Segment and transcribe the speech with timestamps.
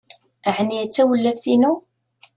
[0.57, 1.73] Ɛni d tawlaft-inu?